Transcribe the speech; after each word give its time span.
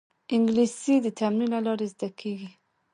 انګلیسي 0.35 0.95
د 1.03 1.07
تمرین 1.19 1.49
له 1.53 1.59
لارې 1.65 1.85
زده 1.93 2.09
کېږي 2.19 2.49